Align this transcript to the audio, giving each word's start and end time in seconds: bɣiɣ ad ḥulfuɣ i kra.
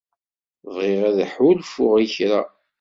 bɣiɣ 0.73 1.01
ad 1.09 1.19
ḥulfuɣ 1.33 1.93
i 2.05 2.07
kra. 2.15 2.41